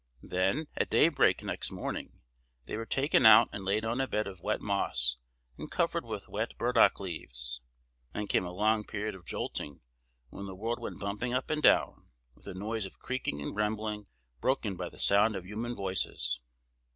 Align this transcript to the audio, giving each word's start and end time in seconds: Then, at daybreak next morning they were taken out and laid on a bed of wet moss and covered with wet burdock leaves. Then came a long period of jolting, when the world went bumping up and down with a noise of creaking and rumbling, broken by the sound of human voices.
Then, 0.23 0.65
at 0.75 0.89
daybreak 0.89 1.43
next 1.43 1.69
morning 1.69 2.21
they 2.65 2.75
were 2.75 2.87
taken 2.87 3.23
out 3.23 3.49
and 3.53 3.63
laid 3.63 3.85
on 3.85 4.01
a 4.01 4.07
bed 4.07 4.25
of 4.25 4.39
wet 4.39 4.59
moss 4.59 5.17
and 5.59 5.69
covered 5.69 6.05
with 6.05 6.27
wet 6.27 6.57
burdock 6.57 6.99
leaves. 6.99 7.61
Then 8.11 8.25
came 8.25 8.43
a 8.43 8.51
long 8.51 8.83
period 8.83 9.13
of 9.13 9.27
jolting, 9.27 9.81
when 10.29 10.47
the 10.47 10.55
world 10.55 10.79
went 10.79 10.99
bumping 10.99 11.35
up 11.35 11.51
and 11.51 11.61
down 11.61 12.09
with 12.33 12.47
a 12.47 12.55
noise 12.55 12.87
of 12.87 12.97
creaking 12.97 13.43
and 13.43 13.55
rumbling, 13.55 14.07
broken 14.39 14.75
by 14.75 14.89
the 14.89 14.97
sound 14.97 15.35
of 15.35 15.45
human 15.45 15.75
voices. 15.75 16.41